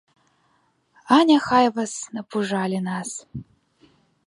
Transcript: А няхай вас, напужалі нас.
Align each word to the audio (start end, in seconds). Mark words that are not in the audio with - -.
А 1.17 1.19
няхай 1.33 1.67
вас, 1.77 1.93
напужалі 2.17 2.79
нас. 2.89 3.09